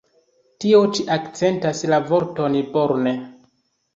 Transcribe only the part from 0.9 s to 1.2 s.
ĉi